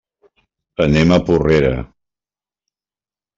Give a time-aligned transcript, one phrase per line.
[0.85, 1.75] Anem a Porrera.